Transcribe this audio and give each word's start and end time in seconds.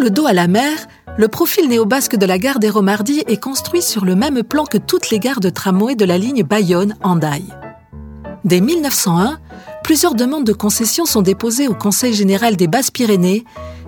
le 0.00 0.10
dos 0.10 0.26
à 0.26 0.32
la 0.32 0.46
mer, 0.46 0.86
le 1.16 1.28
profil 1.28 1.68
néo-basque 1.68 2.16
de 2.16 2.26
la 2.26 2.38
gare 2.38 2.60
des 2.60 2.70
Romardies 2.70 3.24
est 3.26 3.42
construit 3.42 3.82
sur 3.82 4.04
le 4.04 4.14
même 4.14 4.42
plan 4.42 4.64
que 4.64 4.78
toutes 4.78 5.10
les 5.10 5.18
gares 5.18 5.40
de 5.40 5.50
tramway 5.50 5.96
de 5.96 6.04
la 6.04 6.18
ligne 6.18 6.44
Bayonne-Andaille. 6.44 7.52
Dès 8.44 8.60
1901, 8.60 9.38
plusieurs 9.82 10.14
demandes 10.14 10.44
de 10.44 10.52
concession 10.52 11.04
sont 11.04 11.22
déposées 11.22 11.66
au 11.66 11.74
Conseil 11.74 12.14
général 12.14 12.56
des 12.56 12.68
Basses-Pyrénées, 12.68 13.44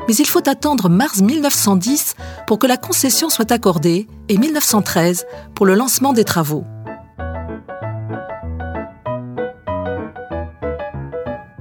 mais 0.09 0.15
il 0.15 0.27
faut 0.27 0.49
attendre 0.49 0.89
mars 0.89 1.21
1910 1.21 2.17
pour 2.47 2.59
que 2.59 2.67
la 2.67 2.77
concession 2.77 3.29
soit 3.29 3.53
accordée 3.53 4.09
et 4.29 4.39
1913 4.39 5.27
pour 5.55 5.67
le 5.67 5.75
lancement 5.75 6.13
des 6.13 6.25
travaux. 6.25 6.65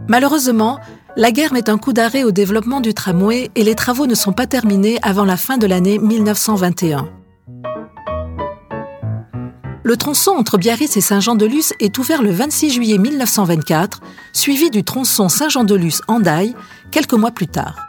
Malheureusement, 0.07 0.79
la 1.19 1.33
guerre 1.33 1.51
met 1.51 1.69
un 1.69 1.77
coup 1.77 1.91
d'arrêt 1.91 2.23
au 2.23 2.31
développement 2.31 2.79
du 2.79 2.93
tramway 2.93 3.51
et 3.55 3.63
les 3.65 3.75
travaux 3.75 4.07
ne 4.07 4.15
sont 4.15 4.31
pas 4.31 4.47
terminés 4.47 4.99
avant 5.01 5.25
la 5.25 5.35
fin 5.35 5.57
de 5.57 5.67
l'année 5.67 5.99
1921. 5.99 7.09
Le 9.83 9.97
tronçon 9.97 10.31
entre 10.31 10.57
Biarritz 10.57 10.95
et 10.95 11.01
Saint-Jean-de-Luz 11.01 11.73
est 11.81 11.97
ouvert 11.97 12.21
le 12.21 12.31
26 12.31 12.69
juillet 12.69 12.97
1924, 12.97 13.99
suivi 14.31 14.69
du 14.69 14.85
tronçon 14.85 15.27
Saint-Jean-de-Luz-Andaille 15.27 16.55
quelques 16.89 17.15
mois 17.15 17.31
plus 17.31 17.47
tard. 17.47 17.85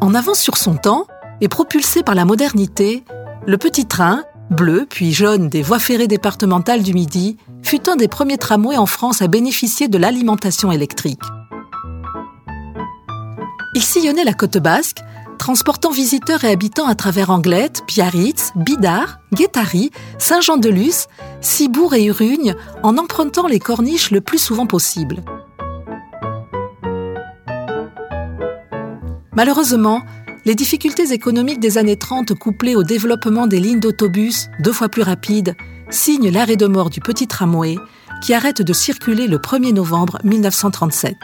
En 0.00 0.14
avance 0.14 0.40
sur 0.40 0.56
son 0.56 0.76
temps 0.76 1.06
et 1.42 1.48
propulsé 1.48 2.02
par 2.02 2.14
la 2.14 2.24
modernité, 2.24 3.04
le 3.46 3.58
petit 3.58 3.84
train, 3.84 4.24
bleu 4.50 4.86
puis 4.88 5.12
jaune 5.12 5.48
des 5.48 5.62
voies 5.62 5.78
ferrées 5.78 6.08
départementales 6.08 6.82
du 6.82 6.92
Midi, 6.92 7.36
fut 7.62 7.88
un 7.88 7.96
des 7.96 8.08
premiers 8.08 8.38
tramways 8.38 8.76
en 8.76 8.86
France 8.86 9.22
à 9.22 9.28
bénéficier 9.28 9.88
de 9.88 9.98
l'alimentation 9.98 10.72
électrique. 10.72 11.22
Il 13.74 13.82
sillonnait 13.82 14.24
la 14.24 14.34
côte 14.34 14.58
basque, 14.58 14.98
transportant 15.38 15.90
visiteurs 15.90 16.44
et 16.44 16.50
habitants 16.50 16.86
à 16.86 16.94
travers 16.94 17.30
Anglette, 17.30 17.82
Biarritz, 17.86 18.52
Bidart, 18.56 19.20
Guétary, 19.32 19.90
Saint-Jean-de-Luz, 20.18 21.06
Cibourg 21.40 21.94
et 21.94 22.04
Urugne 22.04 22.54
en 22.82 22.98
empruntant 22.98 23.46
les 23.46 23.60
corniches 23.60 24.10
le 24.10 24.20
plus 24.20 24.38
souvent 24.38 24.66
possible. 24.66 25.22
Malheureusement, 29.32 30.02
les 30.44 30.54
difficultés 30.54 31.12
économiques 31.12 31.60
des 31.60 31.78
années 31.78 31.96
30 31.96 32.34
couplées 32.34 32.74
au 32.74 32.82
développement 32.82 33.46
des 33.46 33.60
lignes 33.60 33.80
d'autobus, 33.80 34.48
deux 34.60 34.72
fois 34.72 34.88
plus 34.88 35.02
rapides, 35.02 35.54
signent 35.90 36.30
l'arrêt 36.30 36.56
de 36.56 36.66
mort 36.66 36.90
du 36.90 37.00
petit 37.00 37.26
tramway 37.26 37.76
qui 38.22 38.34
arrête 38.34 38.62
de 38.62 38.72
circuler 38.72 39.26
le 39.26 39.38
1er 39.38 39.72
novembre 39.72 40.18
1937. 40.24 41.16